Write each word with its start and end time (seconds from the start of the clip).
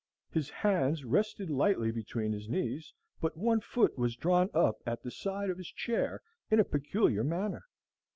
His 0.31 0.49
hands 0.49 1.05
rested 1.05 1.51
lightly 1.51 1.91
between 1.91 2.31
his 2.31 2.49
knees, 2.49 2.91
but 3.21 3.37
one 3.37 3.59
foot 3.61 3.95
was 3.99 4.15
drawn 4.15 4.49
up 4.51 4.77
at 4.83 5.03
the 5.03 5.11
side 5.11 5.51
of 5.51 5.59
his 5.59 5.69
chair 5.71 6.23
in 6.49 6.59
a 6.59 6.63
peculiar 6.65 7.23
manner. 7.23 7.63